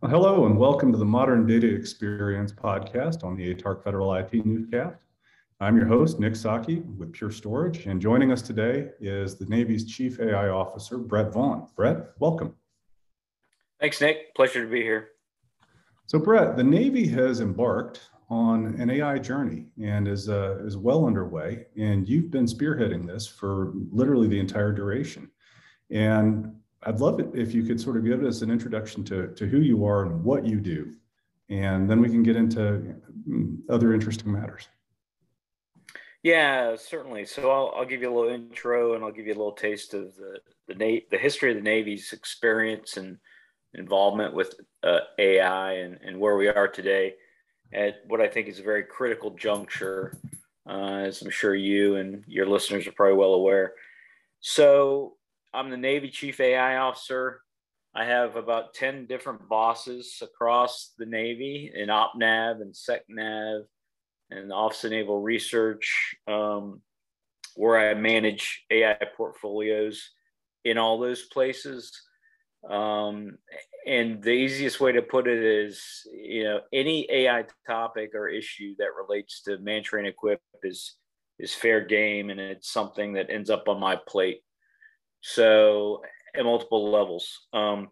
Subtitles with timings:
[0.00, 4.46] Well, hello and welcome to the Modern Data Experience podcast on the ATARC Federal IT
[4.46, 5.02] Newscast.
[5.58, 9.86] I'm your host, Nick Psaki with Pure Storage, and joining us today is the Navy's
[9.86, 11.66] Chief AI Officer, Brett Vaughn.
[11.74, 12.54] Brett, welcome.
[13.80, 14.32] Thanks, Nick.
[14.36, 15.08] Pleasure to be here.
[16.06, 21.06] So, Brett, the Navy has embarked on an AI journey and is, uh, is well
[21.06, 25.28] underway, and you've been spearheading this for literally the entire duration.
[25.90, 29.46] And I'd love it if you could sort of give us an introduction to, to
[29.46, 30.94] who you are and what you do,
[31.48, 32.94] and then we can get into
[33.28, 34.68] mm, other interesting matters.
[36.22, 37.24] Yeah, certainly.
[37.24, 39.94] So I'll, I'll give you a little intro and I'll give you a little taste
[39.94, 43.18] of the the, Na- the history of the Navy's experience and
[43.74, 47.14] involvement with uh, AI and, and where we are today
[47.72, 50.18] at what I think is a very critical juncture,
[50.68, 53.74] uh, as I'm sure you and your listeners are probably well aware.
[54.40, 55.14] So
[55.54, 57.40] I'm the Navy Chief AI Officer.
[57.94, 63.62] I have about 10 different bosses across the Navy in OpNav and SecNav
[64.30, 66.82] and Office of Naval Research, um,
[67.56, 70.10] where I manage AI portfolios
[70.66, 71.98] in all those places.
[72.68, 73.38] Um,
[73.86, 78.74] and the easiest way to put it is, you know, any AI topic or issue
[78.78, 80.96] that relates to man train equip is
[81.38, 84.42] is fair game, and it's something that ends up on my plate.
[85.20, 86.02] So
[86.36, 87.46] at multiple levels.
[87.52, 87.88] Um,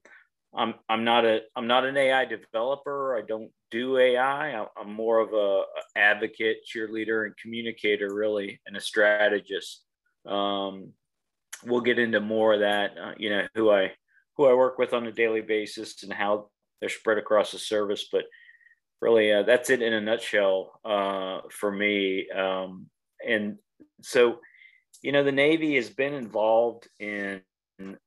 [0.55, 3.17] I'm I'm not a I'm not an AI developer.
[3.17, 4.67] I don't do AI.
[4.77, 5.65] I'm more of a,
[5.99, 9.83] advocate, cheerleader, and communicator, really, and a strategist.
[10.27, 10.93] Um,
[11.65, 12.93] we'll get into more of that.
[12.99, 13.93] Uh, you know who I
[14.37, 16.49] who I work with on a daily basis and how
[16.81, 18.09] they're spread across the service.
[18.11, 18.25] But
[19.01, 22.31] really, uh, that's it in a nutshell uh, for me.
[22.31, 22.87] Um,
[23.27, 23.57] and
[24.03, 24.39] so,
[25.03, 27.43] you know, the Navy has been involved in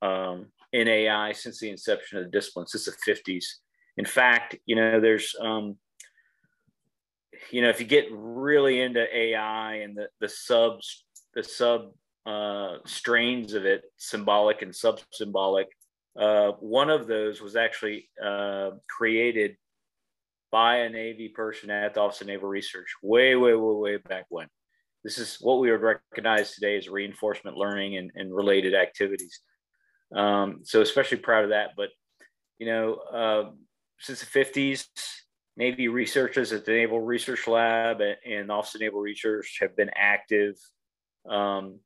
[0.01, 3.45] um, in AI since the inception of the discipline, since the 50s.
[3.97, 5.77] In fact, you know, there's, um,
[7.51, 11.91] you know, if you get really into AI and the, the subs, the sub
[12.25, 15.67] uh, strains of it, symbolic and sub symbolic,
[16.17, 19.57] uh, one of those was actually uh, created
[20.51, 24.25] by a Navy person at the Office of Naval Research way, way, way, way back
[24.29, 24.47] when.
[25.03, 29.39] This is what we would recognize today as reinforcement learning and, and related activities.
[30.15, 31.71] Um, so especially proud of that.
[31.77, 31.89] But
[32.57, 33.51] you know, uh,
[33.99, 34.85] since the 50s,
[35.55, 40.55] Navy researchers at the Naval Research Lab and Office of Naval Research have been active.
[41.29, 41.79] Um,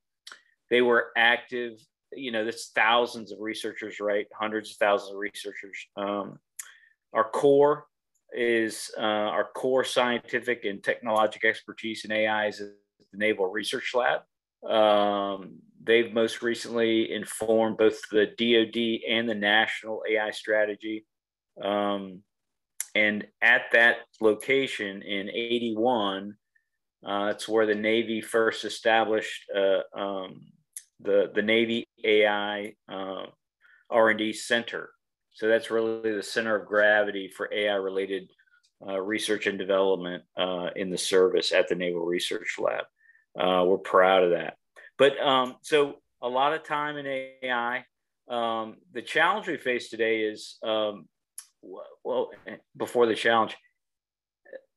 [0.69, 1.73] they were active.
[2.15, 4.27] You know, there's thousands of researchers, right?
[4.33, 5.77] Hundreds of thousands of researchers.
[5.97, 6.39] Um,
[7.13, 7.85] our core
[8.35, 12.61] is uh, our core scientific and technological expertise in AI is
[13.13, 14.21] the Naval Research Lab.
[14.69, 21.05] Um, they've most recently informed both the DoD and the national AI strategy.
[21.61, 22.23] Um,
[22.95, 26.35] and at that location in 81,
[27.05, 30.41] uh, it's where the Navy first established uh, um,
[31.01, 33.25] the, the Navy AI uh,
[33.89, 34.89] R&D Center.
[35.33, 38.29] So that's really the center of gravity for AI related
[38.87, 42.85] uh, research and development uh, in the service at the Naval Research Lab.
[43.39, 44.57] Uh, we're proud of that.
[44.97, 47.85] But um, so a lot of time in AI.
[48.29, 51.07] Um, the challenge we face today is um,
[52.03, 52.31] well,
[52.75, 53.55] before the challenge,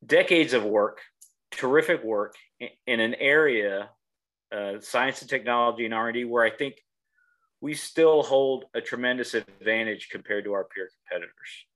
[0.04, 1.00] decades of work,
[1.50, 2.34] terrific work
[2.86, 3.90] in an area,
[4.52, 6.76] uh, science and technology and R&D, where I think
[7.60, 11.66] we still hold a tremendous advantage compared to our peer competitors.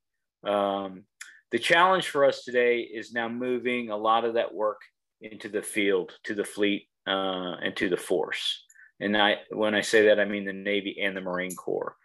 [0.45, 1.05] Um,
[1.51, 4.81] the challenge for us today is now moving a lot of that work
[5.21, 8.65] into the field, to the fleet, uh, and to the force.
[9.01, 11.97] And I, when I say that, I mean the Navy and the Marine Corps.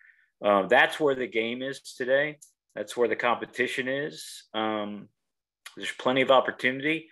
[0.43, 2.37] Um, that's where the game is today.
[2.75, 4.43] That's where the competition is.
[4.53, 5.09] Um,
[5.75, 7.09] there's plenty of opportunity,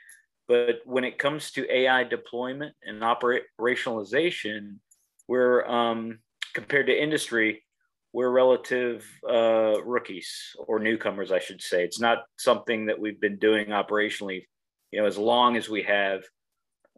[0.47, 4.77] but when it comes to AI deployment and operationalization,
[5.27, 6.19] we're um,
[6.53, 7.63] compared to industry,
[8.13, 11.83] we're relative uh, rookies or newcomers, I should say.
[11.83, 14.45] It's not something that we've been doing operationally,
[14.93, 16.21] you know, as long as we have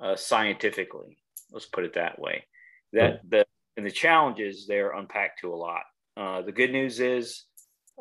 [0.02, 1.18] uh, scientifically.
[1.52, 2.46] Let's put it that way.
[2.92, 3.46] That the
[3.78, 5.84] and the challenges there unpacked to a lot.
[6.18, 7.46] Uh, the good news is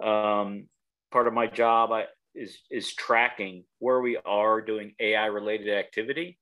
[0.03, 0.69] um,
[1.13, 6.39] part of my job I, is is tracking where we are doing AI related activity.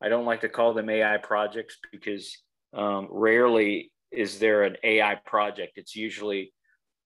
[0.00, 2.36] I don't like to call them AI projects because
[2.72, 5.72] um, rarely is there an AI project.
[5.74, 6.52] It's usually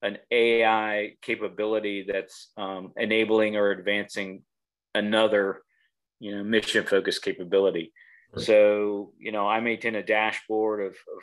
[0.02, 4.42] an AI capability that's um, enabling or advancing
[4.94, 5.62] another
[6.20, 7.92] you know mission focused capability
[8.34, 8.44] right.
[8.44, 11.22] so you know i maintain a dashboard of, of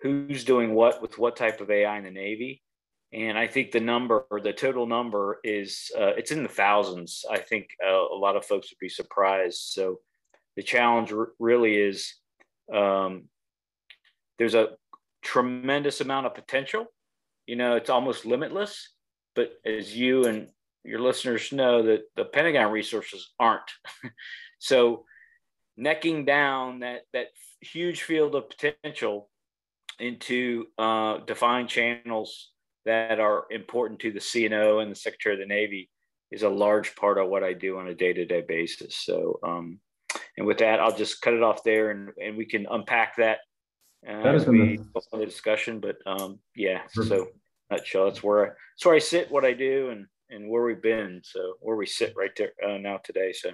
[0.00, 2.62] who's doing what with what type of ai in the navy
[3.12, 7.24] and I think the number, or the total number, is uh, it's in the thousands.
[7.30, 9.60] I think uh, a lot of folks would be surprised.
[9.60, 10.00] So
[10.56, 12.14] the challenge r- really is
[12.72, 13.24] um,
[14.38, 14.76] there's a
[15.22, 16.86] tremendous amount of potential.
[17.46, 18.90] You know, it's almost limitless.
[19.34, 20.48] But as you and
[20.84, 23.70] your listeners know, that the Pentagon resources aren't.
[24.58, 25.04] so
[25.76, 27.28] necking down that that
[27.60, 29.28] huge field of potential
[29.98, 32.50] into uh, defined channels
[32.84, 35.90] that are important to the CNO and the Secretary of the Navy
[36.30, 38.94] is a large part of what I do on a day-to-day basis.
[38.96, 39.80] So, um,
[40.36, 43.38] and with that, I'll just cut it off there, and, and we can unpack that
[44.08, 44.78] uh, that we
[45.12, 45.80] the discussion.
[45.80, 47.08] But um, yeah, Perfect.
[47.08, 47.28] so
[47.70, 50.82] nutshell, that's where I, that's where I sit, what I do, and and where we've
[50.82, 51.20] been.
[51.24, 53.32] So where we sit right there uh, now today.
[53.32, 53.50] So.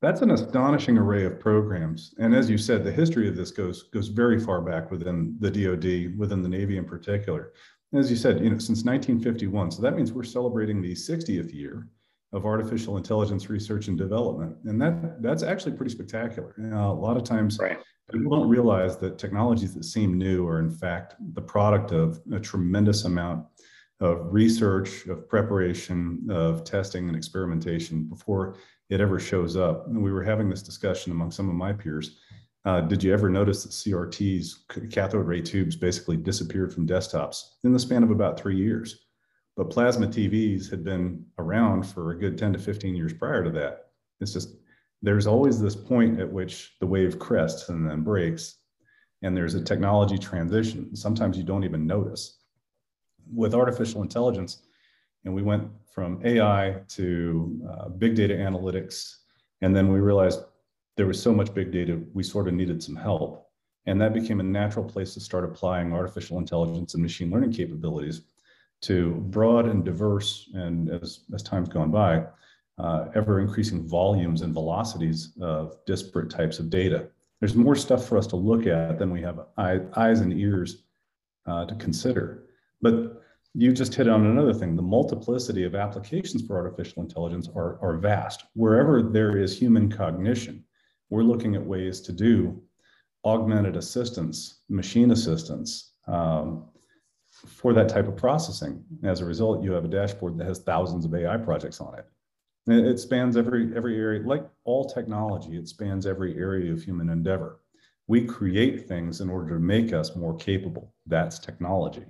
[0.00, 3.88] That's an astonishing array of programs, and as you said, the history of this goes
[3.92, 7.52] goes very far back within the DoD, within the Navy in particular
[7.94, 9.70] as you said, you know, since 1951.
[9.70, 11.88] So that means we're celebrating the 60th year
[12.32, 16.54] of artificial intelligence research and development, and that that's actually pretty spectacular.
[16.58, 17.78] You know, a lot of times right.
[18.12, 22.38] people don't realize that technologies that seem new are in fact the product of a
[22.38, 23.46] tremendous amount
[24.00, 28.56] of research, of preparation, of testing and experimentation before
[28.90, 29.86] it ever shows up.
[29.88, 32.18] And we were having this discussion among some of my peers
[32.68, 37.72] uh, did you ever notice that CRTs, cathode ray tubes, basically disappeared from desktops in
[37.72, 39.06] the span of about three years?
[39.56, 43.50] But plasma TVs had been around for a good 10 to 15 years prior to
[43.52, 43.86] that.
[44.20, 44.56] It's just
[45.00, 48.56] there's always this point at which the wave crests and then breaks,
[49.22, 50.94] and there's a technology transition.
[50.94, 52.37] Sometimes you don't even notice.
[53.34, 54.62] With artificial intelligence,
[55.24, 59.16] and we went from AI to uh, big data analytics,
[59.60, 60.40] and then we realized
[60.96, 63.46] there was so much big data, we sort of needed some help.
[63.86, 68.22] And that became a natural place to start applying artificial intelligence and machine learning capabilities
[68.82, 72.24] to broad and diverse, and as, as time's gone by,
[72.78, 77.08] uh, ever increasing volumes and velocities of disparate types of data.
[77.40, 80.82] There's more stuff for us to look at than we have eye, eyes and ears
[81.46, 82.47] uh, to consider.
[82.80, 83.22] But
[83.54, 84.76] you just hit on another thing.
[84.76, 88.44] The multiplicity of applications for artificial intelligence are, are vast.
[88.54, 90.64] Wherever there is human cognition,
[91.10, 92.62] we're looking at ways to do
[93.24, 96.66] augmented assistance, machine assistance um,
[97.30, 98.84] for that type of processing.
[99.02, 102.06] As a result, you have a dashboard that has thousands of AI projects on it.
[102.70, 107.60] It spans every every area, like all technology, it spans every area of human endeavor.
[108.08, 110.94] We create things in order to make us more capable.
[111.06, 112.04] That's technology.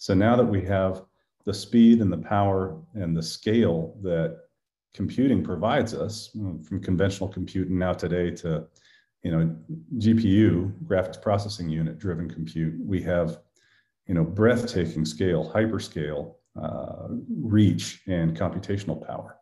[0.00, 1.04] So now that we have
[1.44, 4.38] the speed and the power and the scale that
[4.94, 8.66] computing provides us from conventional computing now today to
[9.22, 9.54] you know
[9.98, 13.40] gpu graphics processing unit driven compute we have
[14.06, 17.08] you know breathtaking scale hyperscale uh,
[17.38, 19.36] reach and computational power.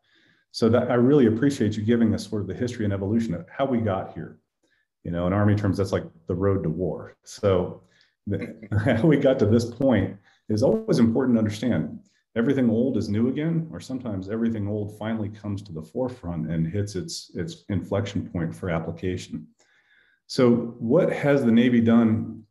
[0.51, 3.47] So that i really appreciate you giving us sort of the history and evolution of
[3.49, 4.41] how we got here.
[5.05, 7.17] You know in army terms that's like the road to war.
[7.23, 7.85] So
[8.85, 10.19] how we got to this point
[10.49, 11.99] is always important to understand
[12.37, 16.67] everything old is new again, or sometimes everything old finally comes to the forefront and
[16.67, 19.47] hits its, its inflection point for application.
[20.27, 22.45] So, what has the Navy done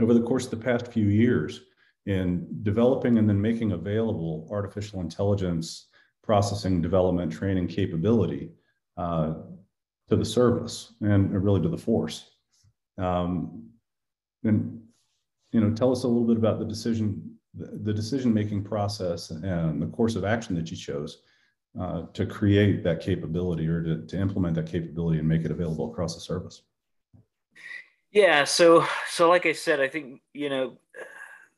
[0.00, 1.62] over the course of the past few years
[2.04, 5.88] in developing and then making available artificial intelligence
[6.22, 8.50] processing, development, training capability
[8.96, 9.34] uh,
[10.08, 12.30] to the service and really to the force?
[12.98, 13.70] Um,
[14.44, 14.82] and
[15.52, 19.86] you know, tell us a little bit about the decision the, decision-making process and the
[19.86, 21.22] course of action that you chose
[21.80, 25.90] uh, to create that capability or to, to implement that capability and make it available
[25.90, 26.62] across the service?
[28.12, 30.78] Yeah, so so like I said, I think you know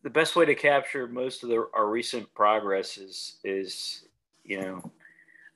[0.03, 4.05] the best way to capture most of the, our recent progress is is
[4.45, 4.93] you know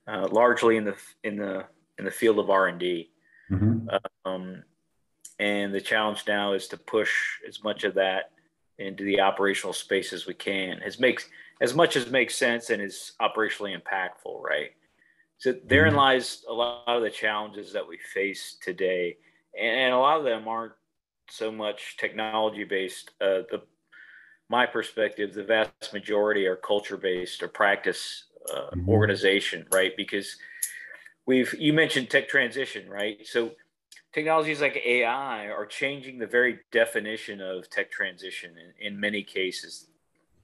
[0.06, 0.94] uh, largely in the
[1.24, 1.64] in the
[1.98, 3.10] in the field of R and D,
[3.50, 3.88] mm-hmm.
[4.24, 4.62] um,
[5.40, 7.12] and the challenge now is to push
[7.48, 8.30] as much of that
[8.78, 10.80] into the operational space as we can.
[10.80, 11.28] As makes
[11.60, 14.70] as much as makes sense and is operationally impactful right?
[15.38, 15.98] So therein mm-hmm.
[15.98, 19.16] lies a lot of the challenges that we face today.
[19.60, 20.72] And, a lot of them aren't
[21.28, 23.62] so much technology based uh, the
[24.48, 28.88] my perspective the vast majority are culture based or practice uh, mm-hmm.
[28.88, 29.96] organization right?
[29.96, 30.36] Because
[31.26, 33.26] we've you mentioned tech transition right?
[33.26, 33.52] So
[34.12, 39.88] technologies like AI are changing the very definition of tech transition in, in many cases.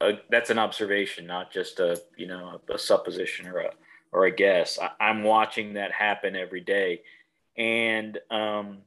[0.01, 3.71] Uh, that's an observation, not just a you know a, a supposition or a
[4.13, 4.79] or a guess.
[4.79, 7.03] I, am watching that happen every day,
[7.57, 8.79] and um,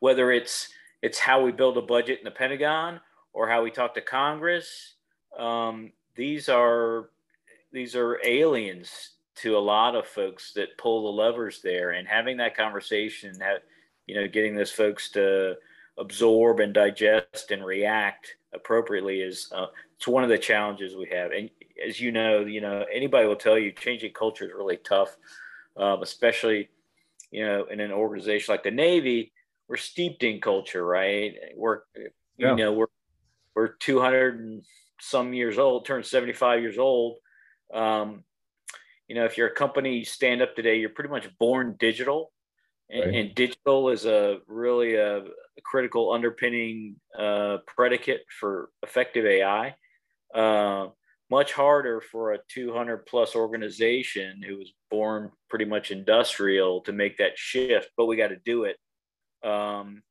[0.00, 0.68] whether it's
[1.02, 3.00] it's how we build a budget in the Pentagon
[3.32, 4.94] or how we talk to Congress,
[5.38, 7.08] um, these are
[7.72, 12.36] these are aliens to a lot of folks that pull the levers there and having
[12.36, 13.64] that conversation that
[14.06, 15.54] you know getting those folks to
[15.98, 21.32] absorb and digest and react appropriately is uh, it's one of the challenges we have
[21.32, 21.50] and
[21.84, 25.16] as you know you know anybody will tell you changing culture is really tough
[25.76, 26.68] um, especially
[27.30, 29.32] you know in an organization like the navy
[29.68, 31.80] we're steeped in culture right we're
[32.38, 32.50] yeah.
[32.50, 32.86] you know we're
[33.54, 34.62] we're 200 and
[35.00, 37.16] some years old turned 75 years old
[37.72, 38.22] um,
[39.08, 42.32] you know, if you're a company stand up today, you're pretty much born digital,
[42.90, 43.14] and, right.
[43.14, 49.74] and digital is a really a, a critical underpinning uh, predicate for effective AI.
[50.34, 50.88] Uh,
[51.30, 57.18] much harder for a 200 plus organization who was born pretty much industrial to make
[57.18, 58.76] that shift, but we got to do it.
[59.48, 60.02] Um,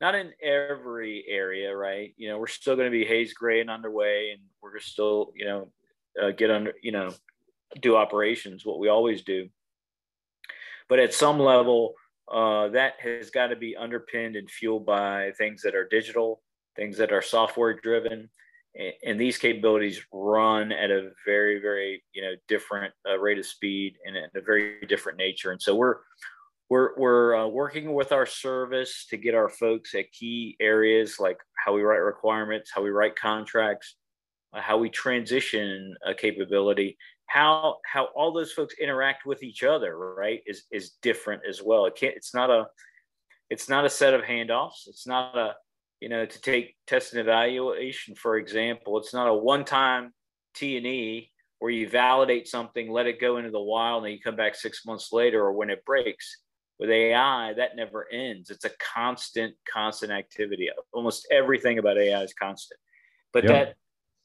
[0.00, 2.12] not in every area, right?
[2.16, 5.46] You know, we're still going to be haze gray and underway, and we're still, you
[5.46, 5.72] know,
[6.22, 7.10] uh, get under, you know,
[7.80, 9.48] do operations, what we always do.
[10.88, 11.94] But at some level,
[12.32, 16.42] uh, that has got to be underpinned and fueled by things that are digital,
[16.76, 18.28] things that are software driven,
[19.04, 23.96] and these capabilities run at a very, very you know different uh, rate of speed
[24.04, 25.50] and at a very different nature.
[25.52, 25.96] And so we're
[26.68, 31.38] we're we're uh, working with our service to get our folks at key areas like
[31.64, 33.96] how we write requirements, how we write contracts,
[34.52, 39.96] uh, how we transition a capability, how how all those folks interact with each other
[39.96, 41.86] right is is different as well.
[41.86, 42.66] It can't it's not a
[43.50, 44.86] it's not a set of handoffs.
[44.86, 45.54] It's not a
[46.00, 50.12] you know to take test and evaluation for example it's not a one time
[50.54, 54.12] t and e where you validate something let it go into the wild and then
[54.12, 56.42] you come back six months later or when it breaks.
[56.78, 58.50] With ai that never ends.
[58.50, 60.68] It's a constant constant activity.
[60.92, 62.78] Almost everything about ai is constant.
[63.32, 63.52] But yep.
[63.52, 63.74] that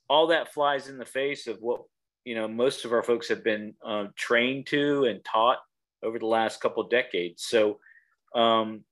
[0.09, 1.83] all that flies in the face of what
[2.25, 5.57] you know most of our folks have been um, trained to and taught
[6.03, 7.43] over the last couple decades.
[7.43, 7.79] So
[8.35, 8.83] um,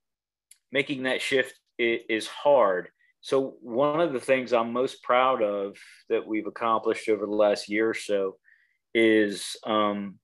[0.72, 2.88] making that shift is hard.
[3.22, 5.76] So one of the things I'm most proud of
[6.08, 8.36] that we've accomplished over the last year or so
[8.94, 10.18] is, um,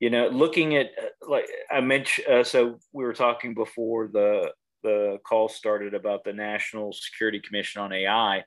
[0.00, 0.90] you know, looking at
[1.26, 2.28] like I mentioned.
[2.28, 4.52] Uh, so we were talking before the
[4.82, 8.44] the call started about the National Security Commission on AI,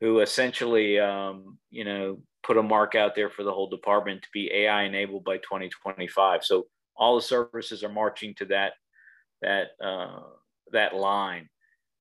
[0.00, 4.28] who essentially, um, you know, put a mark out there for the whole department to
[4.32, 6.44] be AI enabled by 2025.
[6.44, 6.66] So
[6.96, 8.72] all the services are marching to that
[9.42, 10.20] that uh,
[10.72, 11.48] that line.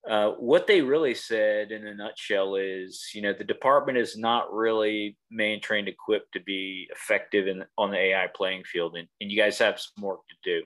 [0.10, 4.54] Uh, what they really said in a nutshell is, you know, the department is not
[4.54, 9.30] really man trained equipped to be effective in on the AI playing field, and, and
[9.32, 10.66] you guys have some work to do.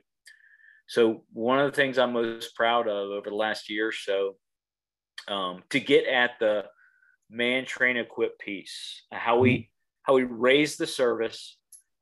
[0.88, 4.36] So one of the things I'm most proud of over the last year or so,
[5.28, 6.66] um, to get at the
[7.32, 9.68] man train equip piece how we mm-hmm.
[10.04, 11.58] how we raise the service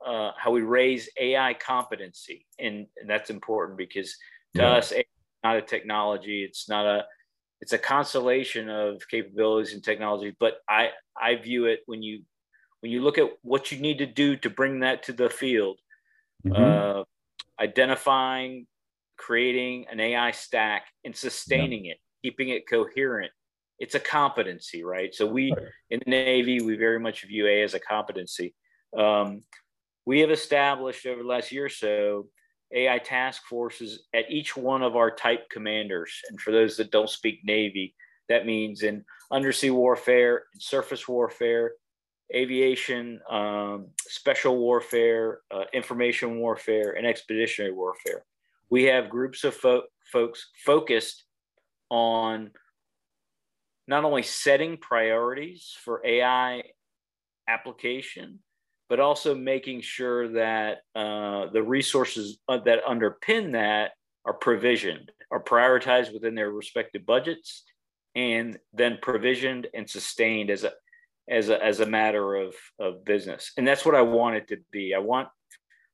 [0.05, 4.15] uh, how we raise ai competency and, and that's important because
[4.55, 4.73] to yeah.
[4.73, 4.93] us
[5.43, 7.05] not a technology it's not a
[7.61, 10.89] it's a constellation of capabilities and technology but i
[11.21, 12.21] i view it when you
[12.79, 15.77] when you look at what you need to do to bring that to the field
[16.45, 16.61] mm-hmm.
[16.61, 17.03] uh,
[17.59, 18.65] identifying
[19.17, 21.91] creating an ai stack and sustaining yeah.
[21.91, 23.31] it keeping it coherent
[23.79, 25.13] it's a competency, right?
[25.13, 25.53] So we
[25.89, 28.53] in the Navy, we very much view A as a competency.
[28.97, 29.43] Um,
[30.05, 32.27] we have established over the last year or so
[32.73, 36.11] AI task forces at each one of our type commanders.
[36.29, 37.95] And for those that don't speak Navy,
[38.27, 41.73] that means in undersea warfare, in surface warfare,
[42.33, 48.23] aviation, um, special warfare, uh, information warfare, and expeditionary warfare.
[48.69, 51.23] We have groups of fo- folks focused
[51.89, 52.51] on
[53.89, 56.61] not only setting priorities for AI
[57.47, 58.37] application,
[58.87, 63.91] but also making sure that uh, the resources uh, that underpin that
[64.25, 67.63] are provisioned, are prioritized within their respective budgets,
[68.13, 70.71] and then provisioned and sustained as a
[71.27, 73.51] as a, as a matter of, of business.
[73.57, 74.93] And that's what I want it to be.
[74.93, 75.29] I want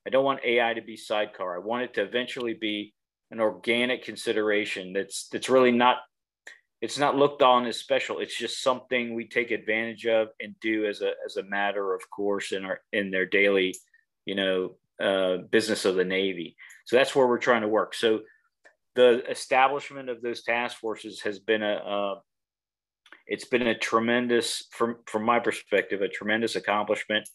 [0.06, 1.56] I don't want AI to be sidecar.
[1.56, 2.94] I want it to eventually be
[3.32, 5.98] an organic consideration that's that's really not
[6.86, 8.20] it's not looked on as special.
[8.20, 12.08] It's just something we take advantage of and do as a as a matter of
[12.12, 13.76] course in our in their daily,
[14.26, 16.56] you know, uh, business of the Navy.
[16.86, 17.96] So that's where we're trying to work.
[17.96, 18.20] So
[18.94, 22.20] the establishment of those task forces has been a uh,
[23.26, 27.28] it's been a tremendous from from my perspective a tremendous accomplishment.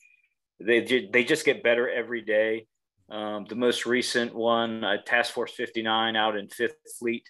[0.60, 2.68] They they just get better every day.
[3.10, 7.24] Um, the most recent one, uh, Task Force 59 out in Fifth Fleet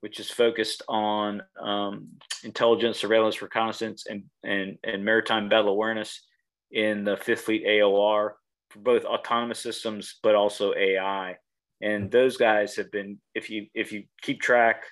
[0.00, 2.08] which is focused on um,
[2.44, 6.22] intelligence, surveillance, reconnaissance, and, and, and maritime battle awareness
[6.70, 8.30] in the Fifth Fleet AOR
[8.70, 11.36] for both autonomous systems, but also AI.
[11.80, 14.84] And those guys have been, if you if you keep track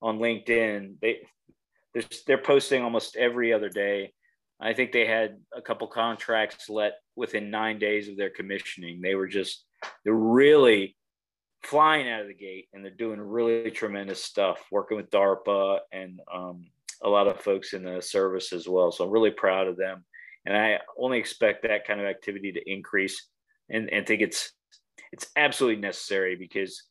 [0.00, 1.18] on LinkedIn, they
[1.92, 4.12] they're, they're posting almost every other day.
[4.60, 9.00] I think they had a couple contracts let within nine days of their commissioning.
[9.00, 9.64] They were just
[10.04, 10.96] they're really
[11.62, 16.20] flying out of the gate and they're doing really tremendous stuff working with DARPA and
[16.32, 16.66] um,
[17.02, 18.90] a lot of folks in the service as well.
[18.92, 20.04] So I'm really proud of them.
[20.46, 23.28] And I only expect that kind of activity to increase
[23.68, 24.52] and, and think it's
[25.12, 26.84] it's absolutely necessary because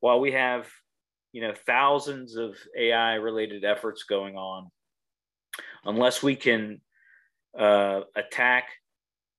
[0.00, 0.68] while we have
[1.32, 4.70] you know thousands of AI related efforts going on,
[5.84, 6.80] unless we can
[7.58, 8.64] uh, attack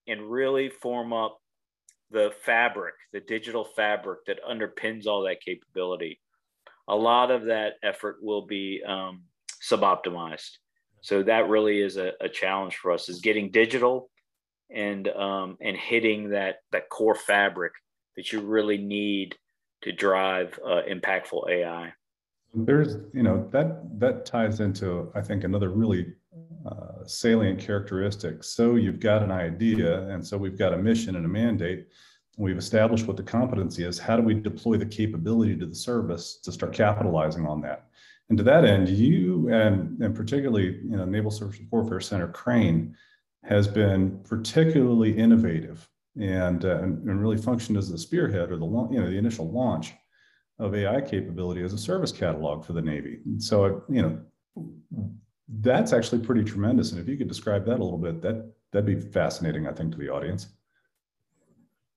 [0.07, 1.40] and really form up
[2.11, 6.19] the fabric, the digital fabric that underpins all that capability,
[6.87, 9.23] a lot of that effort will be um,
[9.61, 10.57] suboptimized.
[11.01, 14.09] So that really is a, a, challenge for us: is getting digital
[14.69, 17.73] and um, and hitting that that core fabric
[18.15, 19.35] that you really need
[19.81, 21.93] to drive uh, impactful AI.
[22.53, 26.13] There's, you know, that that ties into I think another really
[26.65, 28.43] uh, salient characteristic.
[28.43, 31.87] So you've got an idea, and so we've got a mission and a mandate.
[32.37, 33.99] We've established what the competency is.
[33.99, 37.87] How do we deploy the capability to the service to start capitalizing on that?
[38.29, 42.95] And to that end, you and, and particularly, you know, Naval Surface Warfare Center Crane
[43.43, 45.89] has been particularly innovative
[46.19, 49.51] and, uh, and, and really functioned as the spearhead or the you know the initial
[49.51, 49.93] launch
[50.61, 53.19] of AI capability as a service catalog for the Navy.
[53.25, 54.19] And so you know
[55.59, 56.91] that's actually pretty tremendous.
[56.91, 59.91] And if you could describe that a little bit, that that'd be fascinating, I think,
[59.91, 60.47] to the audience.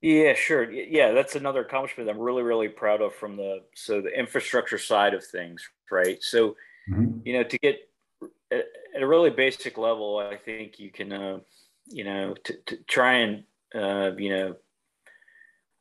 [0.01, 0.71] Yeah, sure.
[0.71, 5.15] Yeah, that's another accomplishment I'm really, really proud of from the so the infrastructure side
[5.15, 6.23] of things, right?
[6.23, 6.57] So,
[6.91, 7.21] mm-hmm.
[7.25, 7.89] you know, to get
[8.51, 11.39] at a really basic level, I think you can, uh,
[11.87, 13.45] you know, to, to try and
[13.75, 14.57] uh, you know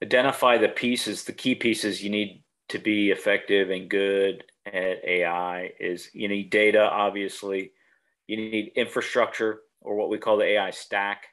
[0.02, 5.72] identify the pieces, the key pieces you need to be effective and good at AI
[5.80, 7.72] is you need data, obviously,
[8.28, 11.26] you need infrastructure or what we call the AI stack,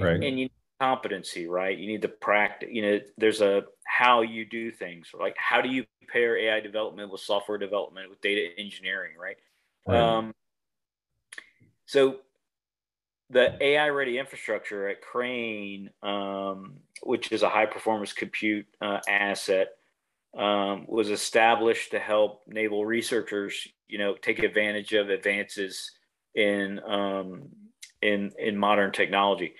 [0.00, 0.14] right.
[0.14, 0.48] and, and you
[0.80, 1.78] competency, right?
[1.78, 2.68] You need the practice.
[2.72, 5.08] You know, there's a how you do things.
[5.18, 9.36] Like how do you pair AI development with software development with data engineering, right?
[9.86, 10.00] right.
[10.00, 10.34] Um,
[11.86, 12.16] so
[13.30, 19.68] the AI ready infrastructure at Crane, um, which is a high performance compute uh, asset,
[20.36, 25.90] um, was established to help naval researchers, you know, take advantage of advances
[26.34, 27.48] in um,
[28.00, 29.54] in in modern technology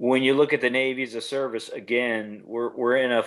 [0.00, 3.22] when you look at the Navy as a service, again, we're, we're in a,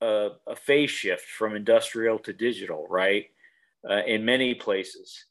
[0.00, 3.24] a, a phase shift from industrial to digital, right?
[3.84, 5.24] Uh, in many places.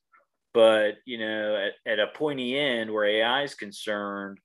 [0.54, 4.40] But, you know, at, at a pointy end where AI is concerned,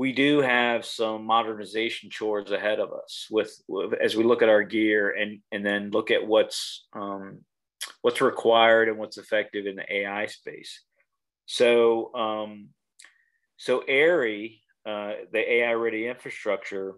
[0.00, 3.60] we do have some modernization chores ahead of us with,
[4.02, 7.40] as we look at our gear and, and then look at what's, um,
[8.00, 10.80] what's required and what's effective in the AI space.
[11.44, 12.68] So, um,
[13.58, 16.94] so AIRI, uh, the AI ready infrastructure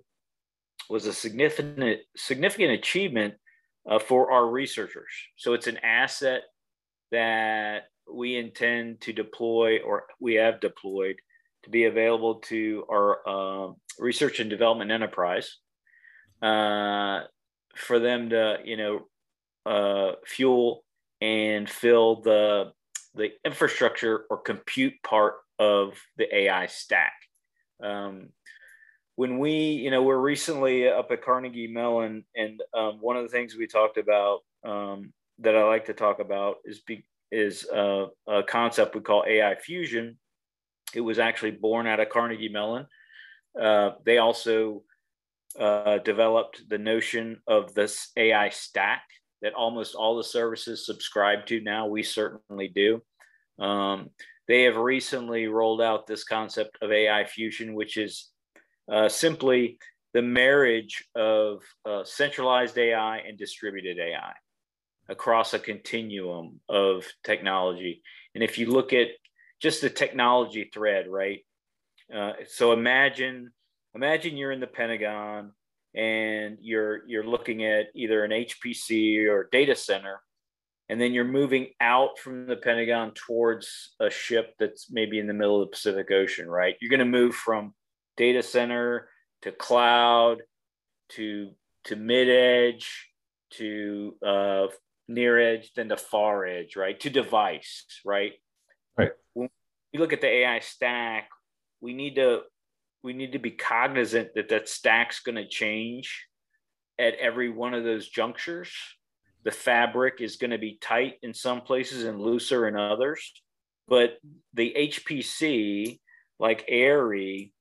[0.89, 3.35] was a significant significant achievement
[3.85, 5.11] uh, for our researchers.
[5.35, 6.43] So it's an asset
[7.11, 11.17] that we intend to deploy or we have deployed
[11.65, 15.59] to be available to our uh, research and development enterprise
[16.41, 17.21] uh,
[17.75, 19.07] for them to you know
[19.67, 20.85] uh, fuel
[21.21, 22.73] and fill the
[23.15, 27.13] the infrastructure or compute part of the AI stack.
[27.83, 28.31] Um,
[29.17, 33.29] when we, you know, we're recently up at Carnegie Mellon, and um, one of the
[33.29, 38.07] things we talked about um, that I like to talk about is be, is uh,
[38.27, 40.17] a concept we call AI fusion.
[40.95, 42.87] It was actually born out of Carnegie Mellon.
[43.61, 44.83] Uh, they also
[45.59, 49.03] uh, developed the notion of this AI stack
[49.43, 51.87] that almost all the services subscribe to now.
[51.87, 53.03] We certainly do.
[53.59, 54.11] Um,
[54.49, 58.31] they have recently rolled out this concept of AI fusion, which is
[58.91, 59.79] uh, simply
[60.15, 64.33] the marriage of uh, centralized AI and distributed AI
[65.09, 68.03] across a continuum of technology.
[68.35, 69.09] And if you look at
[69.63, 71.41] just the technology thread, right?
[72.15, 73.53] Uh, so imagine
[73.95, 75.53] imagine you're in the Pentagon
[75.95, 80.21] and you're you're looking at either an HPC or data center
[80.89, 85.33] and then you're moving out from the Pentagon towards a ship that's maybe in the
[85.33, 86.75] middle of the Pacific Ocean, right?
[86.81, 87.73] You're going to move from
[88.17, 89.09] data center
[89.43, 90.43] to cloud
[91.11, 91.51] to
[91.85, 93.09] to mid edge
[93.53, 94.67] to uh,
[95.09, 96.99] near edge then to far edge, right?
[97.01, 98.33] To device, right?
[98.97, 99.13] Right.
[99.35, 99.49] When
[99.93, 101.29] we look at the AI stack,
[101.81, 102.43] we need to
[103.03, 106.27] we need to be cognizant that that stack's going to change
[106.99, 108.71] at every one of those junctures.
[109.45, 113.33] The fabric is going to be tight in some places and looser in others.
[113.89, 114.19] But
[114.55, 115.99] the HPC,
[116.39, 117.53] like AIRI,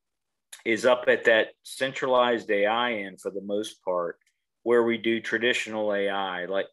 [0.63, 4.17] is up at that centralized AI end for the most part,
[4.61, 6.67] where we do traditional AI, like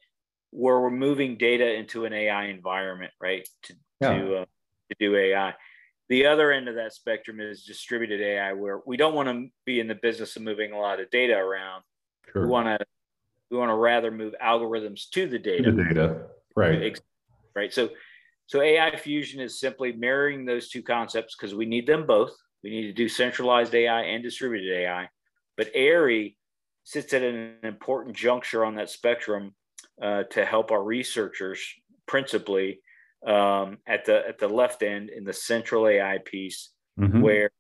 [0.51, 3.49] where we're moving data into an AI environment, right?
[3.65, 4.19] To, yeah.
[4.19, 5.55] to, uh, to do AI.
[6.09, 9.79] The other end of that spectrum is distributed AI, where we don't want to be
[9.79, 11.83] in the business of moving a lot of data around.
[12.33, 12.43] Sure.
[12.43, 12.87] We want to
[13.51, 15.71] we want to rather move algorithms to the data.
[15.71, 16.99] The data, right?
[17.55, 17.73] Right.
[17.73, 17.91] So,
[18.47, 22.33] so AI fusion is simply marrying those two concepts because we need them both.
[22.63, 25.09] We need to do centralized AI and distributed AI.
[25.57, 26.37] But AIRI
[26.85, 29.55] sits at an important juncture on that spectrum
[30.01, 31.61] uh, to help our researchers,
[32.07, 32.81] principally
[33.27, 37.21] um, at the at the left end in the central AI piece, mm-hmm.
[37.21, 37.51] where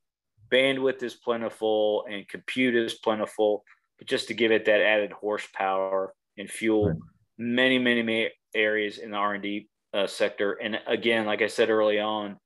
[0.50, 3.64] bandwidth is plentiful and compute is plentiful,
[3.98, 6.98] but just to give it that added horsepower and fuel right.
[7.36, 10.52] many, many, many areas in the R and D uh, sector.
[10.52, 12.36] And again, like I said early on,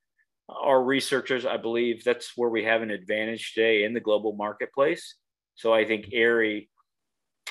[0.48, 5.16] our researchers, I believe that's where we have an advantage today in the global marketplace.
[5.54, 6.68] So I think AIRI,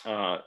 [0.05, 0.39] uh, uh,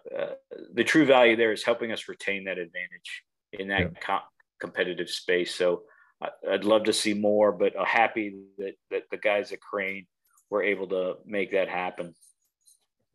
[0.72, 3.22] the true value there is helping us retain that advantage
[3.52, 4.00] in that yeah.
[4.00, 4.18] co-
[4.64, 5.54] competitive space.
[5.54, 5.82] So
[6.22, 10.06] I, would love to see more, but happy that, that the guys at Crane
[10.50, 12.14] were able to make that happen.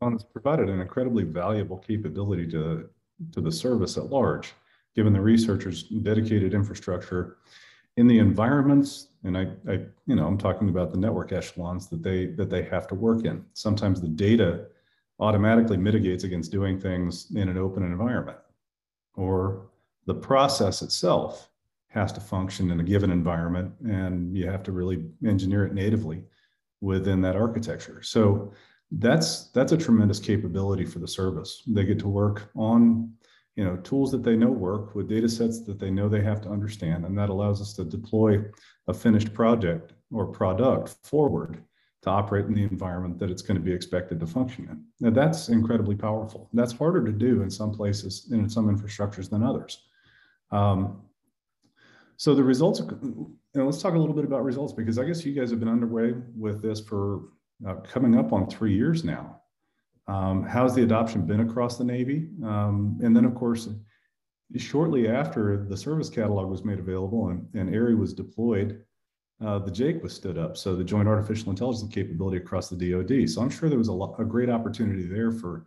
[0.00, 2.88] Well, it's provided an incredibly valuable capability to,
[3.32, 4.52] to the service at large,
[4.94, 7.38] given the researchers' dedicated infrastructure
[7.96, 9.08] in the environments.
[9.24, 9.72] And I, I,
[10.06, 13.24] you know, I'm talking about the network echelons that they that they have to work
[13.24, 13.44] in.
[13.52, 14.66] Sometimes the data
[15.18, 18.38] automatically mitigates against doing things in an open environment,
[19.16, 19.69] or
[20.10, 21.48] the process itself
[21.86, 26.24] has to function in a given environment, and you have to really engineer it natively
[26.80, 28.02] within that architecture.
[28.02, 28.52] So
[28.90, 31.62] that's that's a tremendous capability for the service.
[31.64, 33.12] They get to work on
[33.54, 36.40] you know tools that they know work with data sets that they know they have
[36.40, 38.44] to understand, and that allows us to deploy
[38.88, 41.62] a finished project or product forward
[42.02, 44.84] to operate in the environment that it's going to be expected to function in.
[44.98, 46.48] Now that's incredibly powerful.
[46.52, 49.86] That's harder to do in some places and in some infrastructures than others.
[50.52, 51.02] Um,
[52.16, 55.32] so the results, know, let's talk a little bit about results because I guess you
[55.32, 57.22] guys have been underway with this for
[57.66, 59.40] uh, coming up on three years now.
[60.06, 62.28] Um, how's the adoption been across the Navy?
[62.44, 63.68] Um, and then, of course,
[64.56, 68.82] shortly after the service catalog was made available and, and AIRI was deployed,
[69.44, 70.56] uh, the JAIC was stood up.
[70.56, 73.28] So the Joint Artificial Intelligence capability across the DoD.
[73.30, 75.64] So I'm sure there was a, a great opportunity there for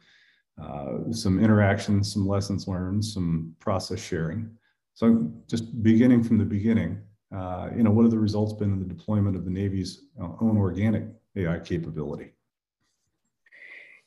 [0.61, 4.51] uh, some interaction, some lessons learned, some process sharing.
[4.93, 6.99] So just beginning from the beginning,
[7.35, 10.29] uh, you know, what have the results been in the deployment of the Navy's uh,
[10.39, 12.33] own organic AI capability?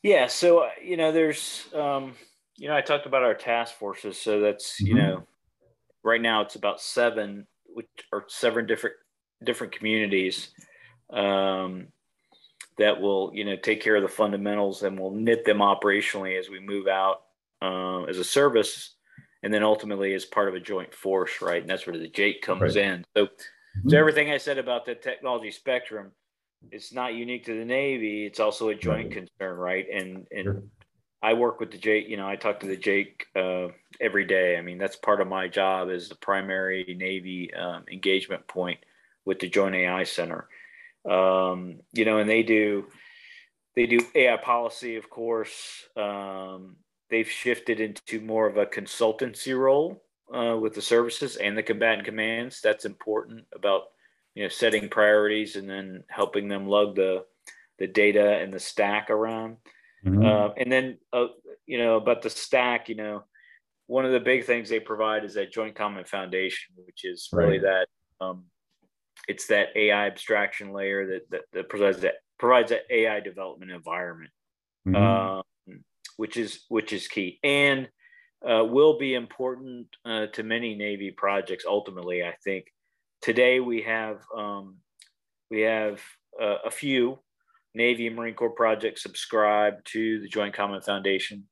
[0.03, 2.15] Yeah, so uh, you know, there's, um,
[2.57, 4.17] you know, I talked about our task forces.
[4.21, 4.87] So that's mm-hmm.
[4.87, 5.27] you know,
[6.05, 8.95] right now it's about seven, which are seven different
[9.45, 10.51] different communities
[11.11, 11.89] um,
[12.79, 16.49] that will you know take care of the fundamentals and will knit them operationally as
[16.49, 17.23] we move out
[17.63, 18.96] uh, as a service
[19.47, 21.63] and then ultimately as part of a joint force, right?
[21.63, 22.77] And that's where the JAIC comes right.
[22.77, 23.05] in.
[23.17, 23.89] So, mm-hmm.
[23.89, 26.11] so everything I said about the technology spectrum
[26.73, 28.27] it's not unique to the Navy.
[28.27, 29.87] It's also a joint concern, right?
[29.93, 30.63] And and sure.
[31.23, 32.09] I work with the JAIC.
[32.09, 34.57] You know, I talk to the JAIC uh, every day.
[34.57, 38.79] I mean, that's part of my job as the primary Navy um, engagement point
[39.25, 40.49] with the Joint AI Center.
[41.09, 42.87] Um, you know, and they do
[43.75, 45.85] they do AI policy, of course.
[45.97, 46.77] Um,
[47.11, 50.03] they've shifted into more of a consultancy role
[50.35, 52.61] uh, with the services and the combatant commands.
[52.61, 53.85] That's important about
[54.37, 57.25] you know setting priorities and then helping them lug the
[57.79, 59.57] the data and the stack around
[60.05, 60.25] mm-hmm.
[60.25, 61.27] uh, and then uh,
[61.67, 63.25] you know about the stack you know
[63.89, 67.59] one of the big things they provide is that joint common foundation which is really
[67.59, 67.87] right.
[68.21, 68.45] that um,
[69.27, 74.31] it's that ai abstraction layer that, that, that provides that provides that ai development environment
[74.87, 74.97] mm-hmm.
[74.97, 75.43] um,
[76.17, 77.89] which is which is key and
[78.49, 82.67] uh, will be important uh, to many navy projects ultimately i think
[83.23, 84.77] today we have um,
[85.51, 86.01] we have
[86.41, 87.19] uh, a few
[87.77, 91.45] Navy and Marine Corps projects subscribed to the Joint Common Foundation.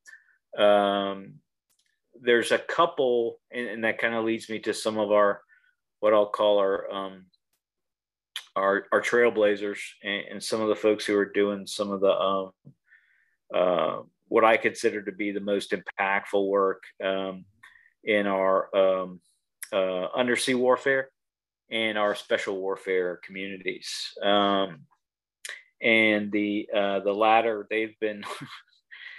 [0.59, 1.35] Um,
[2.18, 5.42] there's a couple, and, and that kind of leads me to some of our
[6.00, 7.27] what I'll call our um,
[8.57, 12.12] our, our trailblazers and, and, some of the folks who are doing some of the
[12.12, 12.50] um,
[13.53, 14.03] uh,
[14.35, 16.83] what I consider to be the most impactful work.
[17.03, 17.44] Um,
[18.05, 19.20] in our um,
[19.73, 21.09] uh, undersea warfare
[21.70, 24.12] and our special warfare communities.
[24.23, 24.81] Um,
[25.81, 28.25] and the uh, the latter, they've been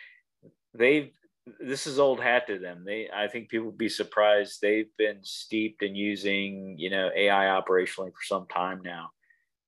[0.73, 1.11] they've
[1.59, 2.83] this is old hat to them.
[2.85, 4.59] They I think people would be surprised.
[4.61, 9.09] They've been steeped in using you know AI operationally for some time now.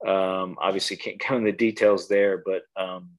[0.05, 3.09] Um, obviously, can't go into the details there, but um,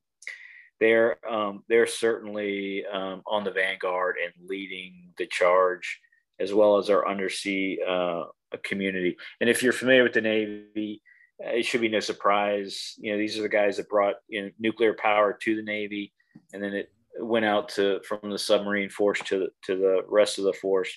[0.81, 6.01] they're um, they're certainly um, on the vanguard and leading the charge,
[6.39, 8.25] as well as our undersea uh,
[8.63, 9.17] community.
[9.41, 11.03] And if you're familiar with the Navy,
[11.41, 12.95] it should be no surprise.
[12.99, 16.13] You know, these are the guys that brought you know, nuclear power to the Navy,
[16.53, 20.39] and then it went out to from the submarine force to the, to the rest
[20.39, 20.97] of the force.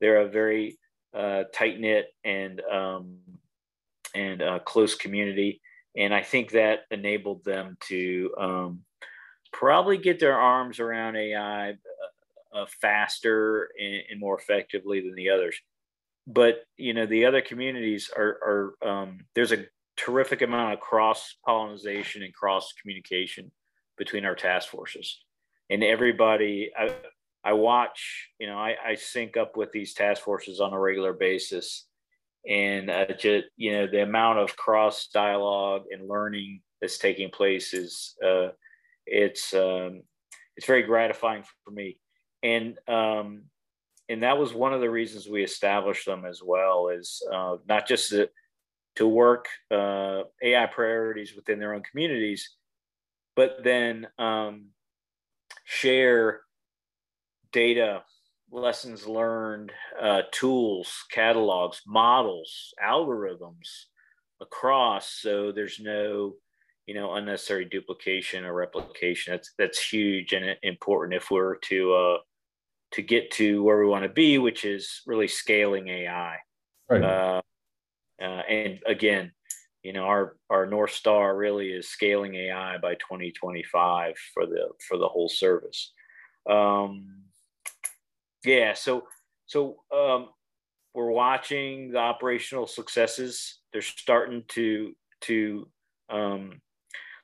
[0.00, 0.78] They're a very
[1.14, 3.18] uh, tight knit and um,
[4.14, 5.60] and uh, close community,
[5.96, 8.80] and I think that enabled them to um,
[9.54, 15.30] probably get their arms around AI uh, uh, faster and, and, more effectively than the
[15.30, 15.56] others.
[16.26, 19.64] But you know, the other communities are, are um, there's a
[19.96, 23.50] terrific amount of cross pollination and cross communication
[23.96, 25.20] between our task forces,
[25.70, 26.70] and everybody.
[26.76, 26.92] I,
[27.44, 31.12] I watch, you know, I, I sync up with these task forces on a regular
[31.12, 31.86] basis,
[32.48, 37.72] and uh, just you know the amount of cross dialogue and learning that's taking place
[37.74, 38.48] is uh,
[39.06, 40.02] it's um,
[40.56, 41.98] it's very gratifying for me,
[42.42, 43.44] and um,
[44.08, 47.88] and that was one of the reasons we established them as well is uh, not
[47.88, 48.28] just to,
[48.96, 52.50] to work uh, AI priorities within their own communities,
[53.34, 54.66] but then um,
[55.64, 56.42] share
[57.50, 58.02] data,
[58.50, 63.84] lessons learned, uh, tools, catalogs, models, algorithms
[64.40, 65.08] across.
[65.08, 66.34] So there's no
[66.86, 72.18] you know unnecessary duplication or replication that's that's huge and important if we're to uh
[72.92, 76.36] to get to where we want to be which is really scaling ai
[76.90, 77.02] right.
[77.02, 77.40] uh,
[78.20, 79.32] uh, and again
[79.84, 84.96] you know our our north star really is scaling ai by 2025 for the for
[84.96, 85.92] the whole service.
[86.50, 87.22] Um
[88.44, 89.04] yeah so
[89.46, 90.30] so um
[90.94, 93.58] we're watching the operational successes.
[93.72, 95.68] They're starting to to
[96.08, 96.60] um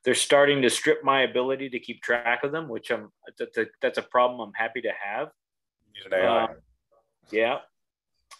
[0.04, 3.66] they're starting to strip my ability to keep track of them, which I'm that's a,
[3.82, 5.28] that's a problem I'm happy to have.
[5.94, 6.44] Use an AI.
[6.44, 6.48] Um,
[7.30, 7.58] yeah,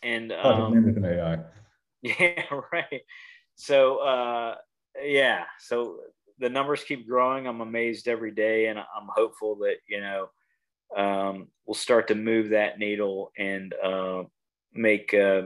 [0.03, 1.38] and um, with an AI.
[2.03, 3.03] Yeah, right.
[3.57, 4.55] So uh,
[5.05, 5.99] yeah, so
[6.38, 7.46] the numbers keep growing.
[7.46, 10.31] I'm amazed every day, and I'm hopeful that you know
[10.96, 14.23] um, we'll start to move that needle and uh,
[14.73, 15.42] make uh,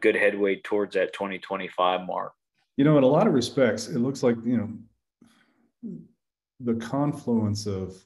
[0.00, 2.32] good headway towards that 2025 mark.
[2.76, 4.68] You know, in a lot of respects, it looks like you know
[6.60, 7.96] the confluence of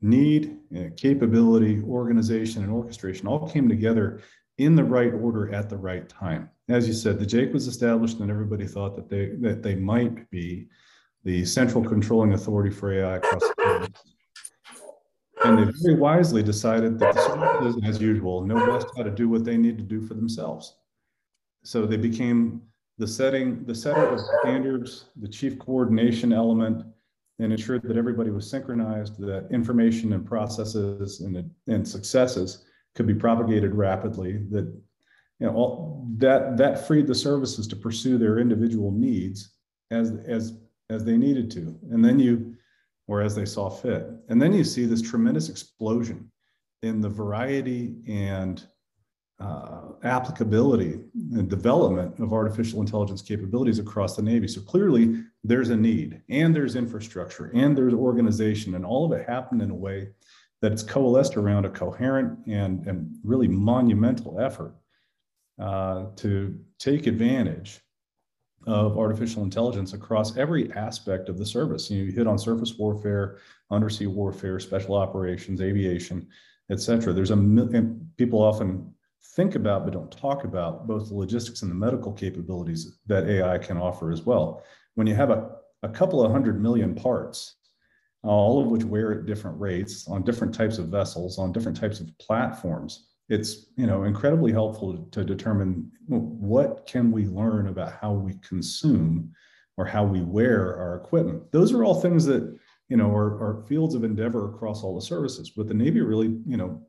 [0.00, 4.20] need, uh, capability, organization, and orchestration all came together
[4.58, 6.48] in the right order at the right time.
[6.68, 10.28] As you said, the JAIC was established, and everybody thought that they that they might
[10.30, 10.68] be
[11.24, 13.98] the central controlling authority for AI across the world.
[15.44, 19.28] And they very wisely decided that the services, as usual, know best how to do
[19.28, 20.76] what they need to do for themselves.
[21.62, 22.62] So they became
[22.98, 26.84] the setting, the setter of standards, the chief coordination element,
[27.38, 33.14] and ensured that everybody was synchronized, that information and processes and, and successes could be
[33.14, 34.64] propagated rapidly, that
[35.38, 39.54] you know all, that that freed the services to pursue their individual needs
[39.90, 42.54] as as as they needed to, and then you
[43.06, 46.30] or as they saw fit, and then you see this tremendous explosion
[46.82, 48.66] in the variety and
[49.38, 50.98] uh, applicability
[51.32, 54.48] and development of artificial intelligence capabilities across the Navy.
[54.48, 59.28] So clearly, there's a need, and there's infrastructure, and there's organization, and all of it
[59.28, 60.08] happened in a way
[60.62, 64.74] that it's coalesced around a coherent and, and really monumental effort
[65.60, 67.82] uh, to take advantage
[68.66, 71.90] of artificial intelligence across every aspect of the service.
[71.90, 73.38] You hit on surface warfare,
[73.70, 76.26] undersea warfare, special operations, aviation,
[76.70, 77.12] et cetera.
[77.12, 78.92] There's a million people often
[79.34, 83.58] think about but don't talk about both the logistics and the medical capabilities that AI
[83.58, 84.62] can offer as well.
[84.94, 85.50] When you have a,
[85.82, 87.56] a couple of hundred million parts,
[88.22, 92.00] all of which wear at different rates on different types of vessels, on different types
[92.00, 98.12] of platforms, it's you know incredibly helpful to determine what can we learn about how
[98.12, 99.32] we consume
[99.76, 101.50] or how we wear our equipment.
[101.52, 102.56] Those are all things that
[102.88, 105.50] you know are, are fields of endeavor across all the services.
[105.50, 106.80] But the Navy really you know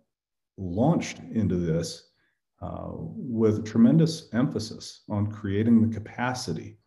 [0.58, 2.08] launched into this
[2.62, 6.78] uh, with tremendous emphasis on creating the capacity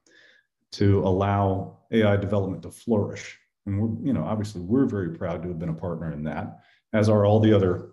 [0.72, 3.38] to allow AI development to flourish.
[3.66, 6.60] And we're, you know, obviously we're very proud to have been a partner in that,
[6.92, 7.92] as are all the other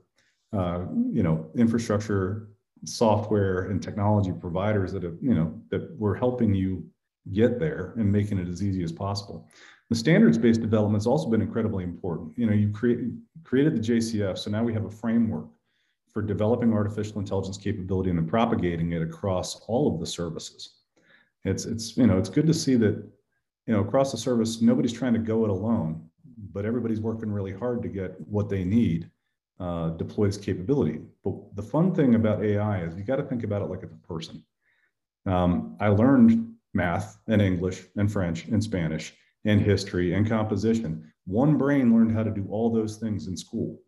[0.54, 2.50] uh, you know, infrastructure,
[2.86, 6.86] software, and technology providers that have, you know, that were helping you
[7.34, 9.50] get there and making it as easy as possible.
[9.90, 12.32] The standards-based development has also been incredibly important.
[12.38, 13.00] You know, you create,
[13.44, 15.48] created the JCF, so now we have a framework
[16.18, 20.78] for developing artificial intelligence capability and then propagating it across all of the services.
[21.46, 22.96] It's, it's, you know, it's good to see that,
[23.68, 26.10] you know, across the service, nobody's trying to go it alone,
[26.52, 29.12] but everybody's working really hard to get what they need
[29.60, 31.02] uh, deploy this capability.
[31.24, 33.94] But the fun thing about AI is you got to think about it like it's
[33.94, 34.44] a person.
[35.28, 39.14] Um, I learned math and English and French and Spanish
[39.46, 41.14] and history and composition.
[41.28, 43.80] One brain learned how to do all those things in school.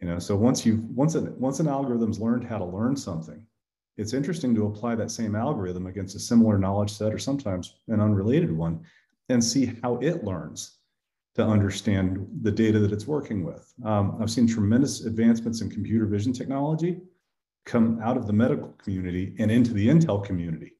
[0.00, 3.44] You know, so once you once an once an algorithm's learned how to learn something,
[3.98, 8.00] it's interesting to apply that same algorithm against a similar knowledge set or sometimes an
[8.00, 8.80] unrelated one
[9.28, 10.78] and see how it learns
[11.34, 13.72] to understand the data that it's working with.
[13.84, 17.00] Um, I've seen tremendous advancements in computer vision technology
[17.66, 20.72] come out of the medical community and into the Intel community.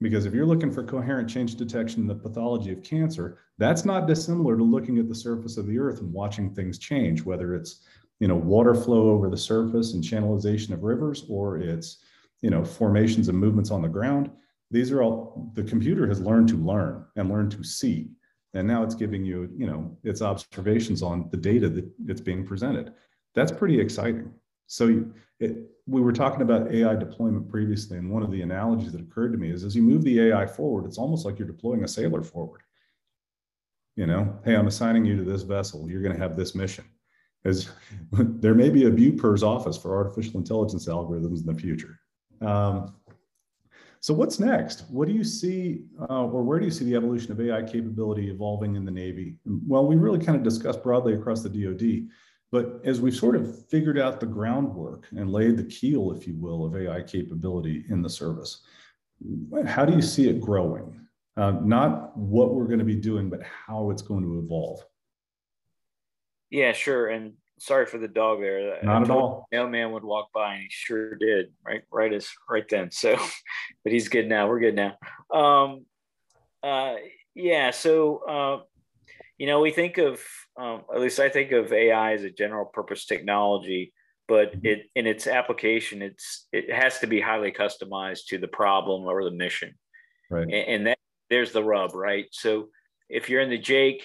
[0.00, 4.06] Because if you're looking for coherent change detection in the pathology of cancer, that's not
[4.06, 7.82] dissimilar to looking at the surface of the earth and watching things change, whether it's
[8.20, 11.98] you know water flow over the surface and channelization of rivers, or it's
[12.42, 14.30] you know formations and movements on the ground.
[14.70, 18.10] These are all the computer has learned to learn and learn to see.
[18.54, 22.46] And now it's giving you you know its observations on the data that it's being
[22.46, 22.92] presented.
[23.34, 24.32] That's pretty exciting.
[24.66, 25.04] So
[25.38, 29.32] it, we were talking about ai deployment previously and one of the analogies that occurred
[29.32, 31.88] to me is as you move the ai forward it's almost like you're deploying a
[31.88, 32.62] sailor forward.
[33.94, 35.88] You know hey i'm assigning you to this vessel.
[35.88, 36.84] You're going to have this mission
[37.46, 37.70] as
[38.12, 41.98] there may be a BUPERS office for artificial intelligence algorithms in the future
[42.40, 42.94] um,
[44.00, 44.84] so what's next?
[44.88, 48.30] What do you see, uh, or where do you see the evolution of AI capability
[48.30, 49.36] evolving in the Navy?
[49.44, 52.08] Well, we really kind of discussed broadly across the DoD,
[52.52, 56.36] but as we've sort of figured out the groundwork and laid the keel, if you
[56.38, 58.62] will, of AI capability in the service,
[59.66, 61.00] how do you see it growing?
[61.36, 64.84] Uh, not what we're going to be doing, but how it's going to evolve.
[66.56, 67.08] Yeah, sure.
[67.08, 68.78] And sorry for the dog there.
[68.82, 69.46] Not at all.
[69.52, 71.52] Mailman would walk by, and he sure did.
[71.62, 72.90] Right, right as right then.
[72.90, 73.14] So,
[73.84, 74.48] but he's good now.
[74.48, 74.96] We're good now.
[75.30, 75.84] Um,
[76.62, 76.94] uh,
[77.34, 77.72] yeah.
[77.72, 78.62] So, uh,
[79.36, 80.18] you know, we think of
[80.58, 83.92] um, at least I think of AI as a general purpose technology,
[84.26, 84.64] but mm-hmm.
[84.64, 89.24] it in its application, it's it has to be highly customized to the problem or
[89.24, 89.74] the mission.
[90.30, 90.44] Right.
[90.44, 92.28] And, and that there's the rub, right?
[92.30, 92.70] So,
[93.10, 94.04] if you're in the JAIC,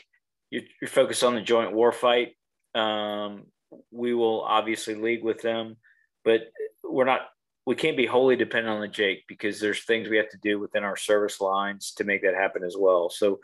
[0.50, 2.34] you're, you're focused on the joint warfight
[2.76, 3.44] um,
[3.92, 5.78] we will obviously league with them,
[6.24, 6.42] but
[6.84, 7.22] we're not.
[7.66, 10.60] We can't be wholly dependent on the JAIC because there's things we have to do
[10.60, 13.10] within our service lines to make that happen as well.
[13.10, 13.40] So,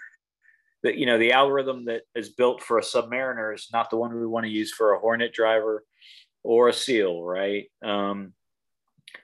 [0.84, 4.14] the you know the algorithm that is built for a submariner is not the one
[4.14, 5.84] we want to use for a Hornet driver
[6.44, 7.66] or a SEAL, right?
[7.84, 8.34] Um,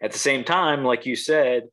[0.02, 1.63] at the same time, like you said,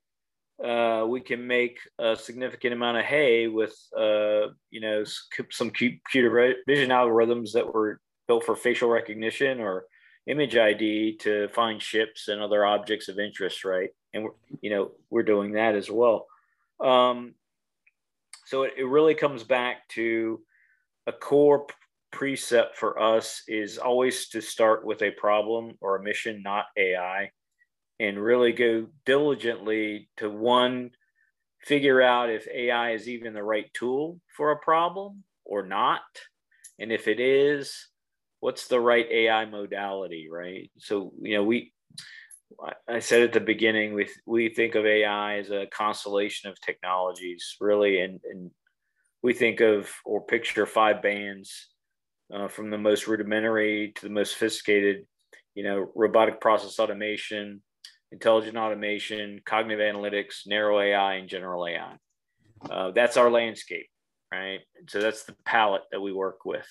[0.64, 5.04] uh, we can make a significant amount of hay with uh, you know
[5.50, 9.86] some computer vision algorithms that were built for facial recognition or
[10.28, 13.88] image ID to find ships and other objects of interest, right?
[14.14, 16.28] And we're, you know, we're doing that as well.
[16.78, 17.34] Um,
[18.46, 20.40] so it, it really comes back to
[21.08, 21.66] a core
[22.12, 27.32] precept for us is always to start with a problem or a mission, not AI,
[27.98, 30.92] and really go diligently to one,
[31.64, 36.02] figure out if AI is even the right tool for a problem or not.
[36.78, 37.89] And if it is,
[38.40, 40.70] what's the right AI modality, right?
[40.78, 41.72] So, you know, we,
[42.88, 47.56] I said at the beginning, we, we think of AI as a constellation of technologies,
[47.60, 48.50] really, and, and
[49.22, 51.68] we think of or picture five bands
[52.34, 55.06] uh, from the most rudimentary to the most sophisticated,
[55.54, 57.62] you know, robotic process automation,
[58.12, 61.96] intelligent automation, cognitive analytics, narrow AI, and general AI.
[62.68, 63.86] Uh, that's our landscape,
[64.32, 64.60] right?
[64.88, 66.66] So that's the palette that we work with.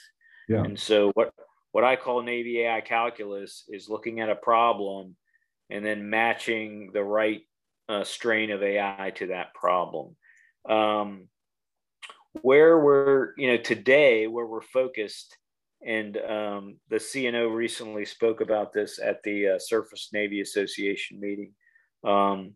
[0.47, 0.63] Yeah.
[0.63, 1.32] And so what
[1.71, 5.15] what I call Navy AI calculus is looking at a problem
[5.69, 7.41] and then matching the right
[7.88, 10.15] uh, strain of AI to that problem.
[10.67, 11.27] Um,
[12.41, 15.35] where we're, you know, today, where we're focused,
[15.85, 21.54] and um, the CNO recently spoke about this at the uh, Surface Navy Association meeting,
[22.04, 22.54] um,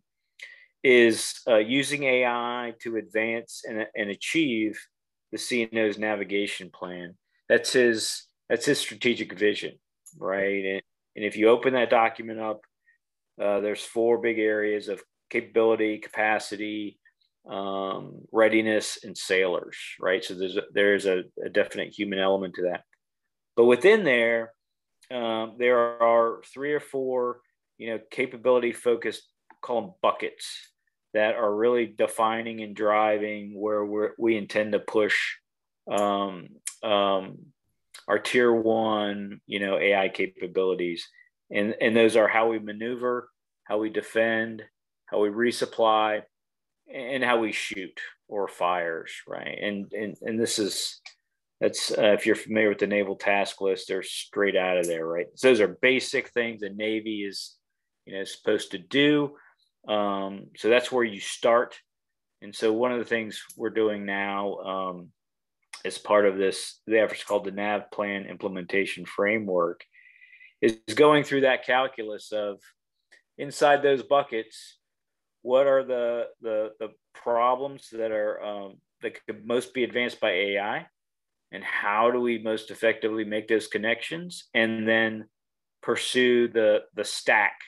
[0.83, 4.79] is uh, using AI to advance and, and achieve
[5.31, 7.15] the CNO's navigation plan.
[7.47, 9.73] That's his that's his strategic vision,
[10.17, 10.65] right?
[10.65, 10.81] And,
[11.15, 12.61] and if you open that document up,
[13.41, 16.99] uh, there's four big areas of capability, capacity,
[17.49, 20.23] um, readiness, and sailors, right?
[20.23, 22.83] So there's a, there's a, a, definite human element to that.
[23.55, 24.53] But within there,
[25.11, 27.41] um, there are three or four,
[27.77, 29.23] you know, capability focused,
[29.61, 30.45] call them buckets
[31.13, 35.17] that are really defining and driving where we we intend to push
[35.91, 36.47] um,
[36.81, 37.37] um,
[38.07, 41.07] our tier one, you know, AI capabilities,
[41.51, 43.29] and and those are how we maneuver,
[43.65, 44.63] how we defend,
[45.05, 46.21] how we resupply,
[46.93, 49.57] and how we shoot or fires, right?
[49.61, 51.01] And and and this is
[51.61, 55.05] that's uh, if you're familiar with the naval task list, they're straight out of there,
[55.05, 55.27] right?
[55.35, 57.55] So those are basic things the Navy is,
[58.05, 59.35] you know, supposed to do.
[59.87, 61.79] Um, so that's where you start.
[62.41, 65.09] And so one of the things we're doing now um,
[65.85, 69.83] as part of this, the effort's called the NAV Plan Implementation Framework,
[70.61, 72.59] is going through that calculus of
[73.37, 74.77] inside those buckets,
[75.41, 80.31] what are the the, the problems that are um, that could most be advanced by
[80.31, 80.87] AI,
[81.51, 85.25] and how do we most effectively make those connections, and then
[85.81, 87.59] pursue the the stack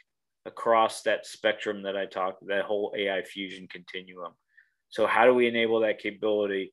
[0.46, 4.34] across that spectrum that I talked, that whole AI fusion continuum.
[4.90, 6.72] So how do we enable that capability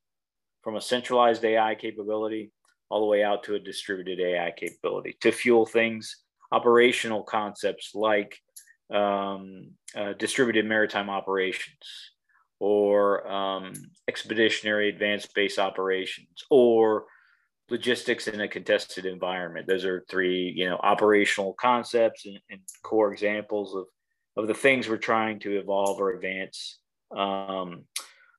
[0.63, 2.51] from a centralized AI capability
[2.91, 6.17] all the way out to a distributed AI capability to fuel things,
[6.53, 8.39] operational concepts like
[8.93, 12.13] um, uh, distributed maritime operations
[12.61, 13.73] or um,
[14.09, 17.07] expeditionary advanced base operations or
[17.71, 19.67] logistics in a contested environment.
[19.67, 23.87] Those are three, you know, operational concepts and, and core examples of,
[24.37, 26.79] of the things we're trying to evolve or advance
[27.17, 27.85] um,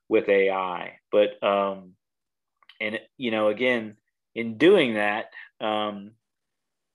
[0.08, 0.94] with AI.
[1.12, 1.94] But, um,
[2.84, 3.96] and, you know, again,
[4.36, 5.28] in doing that,
[5.62, 6.12] um,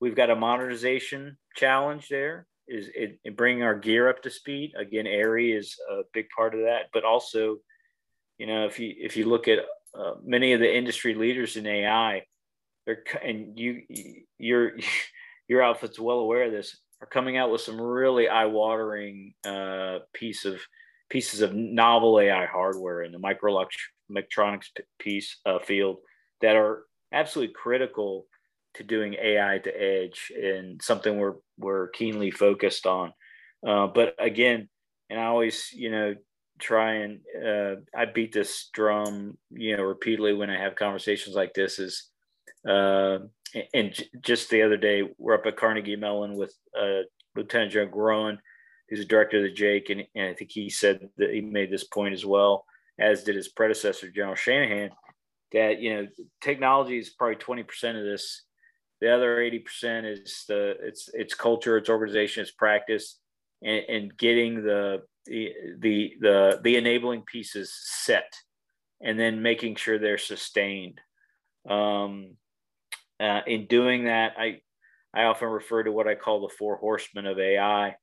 [0.00, 4.72] we've got a modernization challenge there is it, it bringing our gear up to speed.
[4.78, 7.56] Again, AIRI is a big part of that, but also,
[8.36, 9.60] you know, if you, if you look at
[9.98, 12.22] uh, many of the industry leaders in AI,
[12.86, 13.82] they're and you
[14.38, 14.72] your
[15.48, 20.44] your outfit's well aware of this are coming out with some really eye-watering uh, piece
[20.44, 20.60] of
[21.08, 23.18] pieces of novel AI hardware in the
[24.10, 24.66] microelectronics
[24.98, 25.98] piece uh, field
[26.40, 28.26] that are absolutely critical
[28.74, 33.12] to doing AI to edge and something we're we're keenly focused on.
[33.66, 34.68] Uh, but again,
[35.10, 36.14] and I always you know
[36.58, 41.54] try and uh, I beat this drum, you know, repeatedly when I have conversations like
[41.54, 42.08] this is,
[42.68, 43.18] uh,
[43.72, 47.02] and just the other day, we're up at Carnegie Mellon with uh,
[47.36, 48.38] Lieutenant General Groen,
[48.88, 51.70] who's the director of the JAIC, and, and I think he said that he made
[51.70, 52.64] this point as well,
[52.98, 54.90] as did his predecessor, General Shanahan,
[55.52, 56.08] that, you know,
[56.40, 58.42] technology is probably 20% of this.
[59.00, 63.18] The other 80% is the, it's, it's culture, it's organization, it's practice,
[63.62, 67.72] and, and getting the the the the, the enabling pieces
[68.04, 68.32] set
[69.00, 71.00] and then making sure they're sustained
[71.68, 72.36] um,
[73.20, 74.60] uh, in doing that i
[75.14, 77.94] i often refer to what i call the four horsemen of ai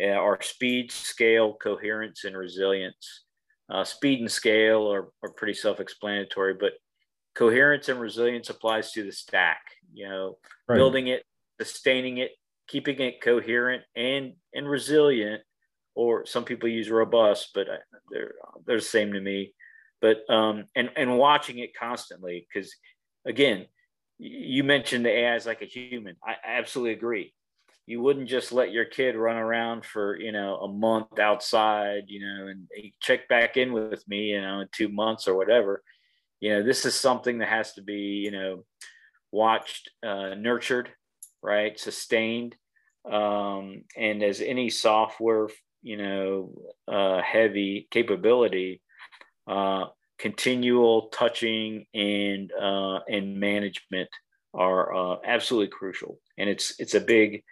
[0.00, 3.24] uh, are speed scale coherence and resilience
[3.70, 6.72] uh, speed and scale are, are pretty self-explanatory but
[7.34, 9.60] coherence and resilience applies to the stack
[9.92, 10.36] you know
[10.68, 10.76] right.
[10.76, 11.22] building it
[11.60, 12.32] sustaining it
[12.70, 15.42] keeping it coherent and and resilient
[15.94, 17.66] or some people use robust but
[18.10, 18.34] they're
[18.66, 19.52] they're the same to me.
[20.00, 22.74] But um and and watching it constantly because
[23.26, 23.66] again
[24.18, 26.16] you mentioned the ai is like a human.
[26.24, 27.34] I absolutely agree
[27.90, 32.20] you wouldn't just let your kid run around for you know a month outside you
[32.24, 32.68] know and
[33.00, 35.82] check back in with me you know in two months or whatever.
[36.40, 38.64] You know this is something that has to be you know
[39.32, 40.90] watched uh, nurtured
[41.42, 41.78] right?
[41.78, 42.56] Sustained.
[43.10, 45.48] Um, and as any software
[45.82, 46.52] you know
[46.86, 48.82] uh, heavy capability
[49.46, 49.86] uh,
[50.18, 54.08] continual touching and uh, and management
[54.52, 56.20] are uh, absolutely crucial.
[56.38, 57.42] And it's it's a big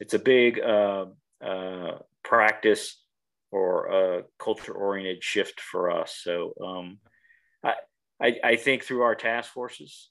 [0.00, 1.06] it's a big uh,
[1.44, 3.00] uh, practice
[3.50, 6.98] or a culture oriented shift for us so um,
[7.62, 7.74] I,
[8.20, 10.10] I, I think through our task forces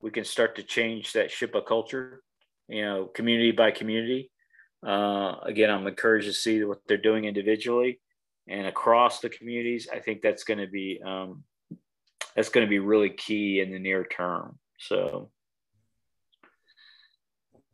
[0.00, 2.22] we can start to change that ship of culture
[2.68, 4.30] you know, community by community.
[4.86, 8.00] Uh, again, I'm encouraged to see what they're doing individually
[8.48, 9.88] and across the communities.
[9.92, 11.44] I think that's going to be um,
[12.34, 14.58] that's going to be really key in the near term.
[14.78, 15.30] So,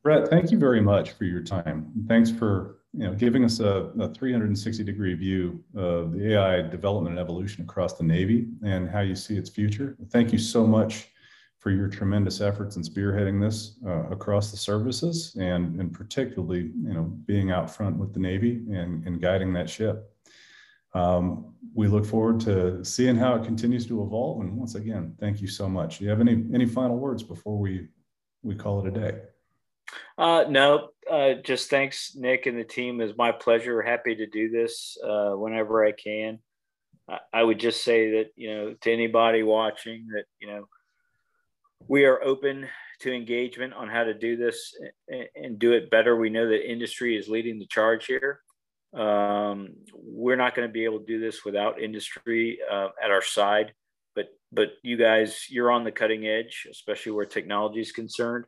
[0.02, 1.92] Brett, thank you very much for your time.
[2.08, 7.16] Thanks for you know giving us a, a 360 degree view of the AI development
[7.16, 9.96] and evolution across the Navy and how you see its future.
[10.10, 11.08] Thank you so much
[11.62, 16.92] for your tremendous efforts in spearheading this uh, across the services and, and particularly, you
[16.92, 20.12] know, being out front with the Navy and, and guiding that ship.
[20.92, 24.40] Um, we look forward to seeing how it continues to evolve.
[24.40, 25.98] And once again, thank you so much.
[25.98, 27.86] Do you have any, any final words before we,
[28.42, 29.20] we call it a day?
[30.16, 33.00] Uh, no, uh, just thanks, Nick and the team.
[33.00, 33.82] It's my pleasure.
[33.82, 36.38] Happy to do this uh, whenever I can.
[37.08, 40.68] I, I would just say that you know to anybody watching that you know
[41.88, 42.68] we are open
[43.00, 44.74] to engagement on how to do this
[45.08, 46.16] and, and do it better.
[46.16, 48.40] We know that industry is leading the charge here.
[48.94, 53.22] Um, we're not going to be able to do this without industry uh, at our
[53.22, 53.72] side,
[54.14, 58.44] but but you guys, you're on the cutting edge, especially where technology is concerned,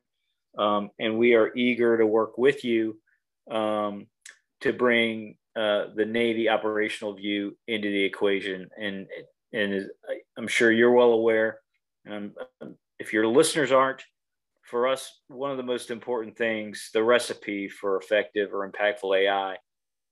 [0.59, 2.99] um, and we are eager to work with you
[3.51, 4.07] um,
[4.61, 8.69] to bring uh, the Navy operational view into the equation.
[8.79, 9.07] And
[9.53, 9.89] and
[10.37, 11.61] I'm sure you're well aware.
[12.05, 12.33] And
[12.99, 14.03] if your listeners aren't,
[14.63, 19.57] for us, one of the most important things, the recipe for effective or impactful AI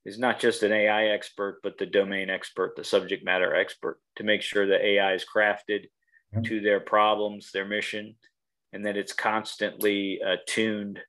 [0.04, 4.24] is not just an AI expert, but the domain expert, the subject matter expert, to
[4.24, 5.86] make sure that AI is crafted
[6.44, 8.14] to their problems, their mission,
[8.72, 11.00] and that it's constantly uh, tuned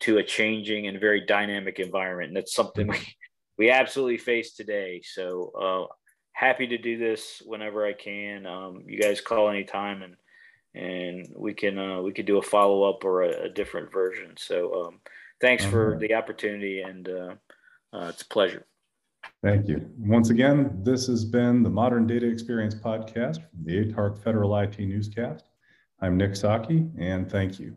[0.00, 2.28] to a changing and very dynamic environment.
[2.28, 2.98] And that's something we,
[3.58, 5.02] we absolutely face today.
[5.04, 5.52] So
[5.90, 5.94] uh,
[6.32, 8.46] happy to do this whenever I can.
[8.46, 10.16] Um, you guys call anytime and
[10.76, 14.34] and we can uh, we could do a follow up or a, a, different version.
[14.36, 15.00] So um,
[15.40, 17.34] thanks for the opportunity and uh,
[17.92, 18.66] uh, it's a pleasure.
[19.42, 19.88] Thank you.
[19.98, 24.78] Once again, this has been the Modern Data Experience podcast, from the ATARC Federal IT
[24.78, 25.44] Newscast.
[26.00, 27.76] I'm Nick Psaki, and thank you.